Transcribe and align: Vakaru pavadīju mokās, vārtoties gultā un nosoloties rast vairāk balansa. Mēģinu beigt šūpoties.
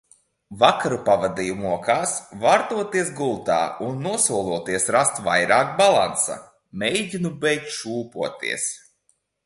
Vakaru 0.61 0.95
pavadīju 1.09 1.57
mokās, 1.59 2.13
vārtoties 2.45 3.13
gultā 3.21 3.59
un 3.89 4.01
nosoloties 4.07 4.91
rast 4.99 5.23
vairāk 5.31 5.79
balansa. 5.83 6.43
Mēģinu 6.85 7.37
beigt 7.47 7.73
šūpoties. 7.81 8.71